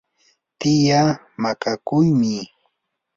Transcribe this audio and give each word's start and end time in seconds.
tiyaa 0.59 1.09
nakakuqmi. 1.41 2.33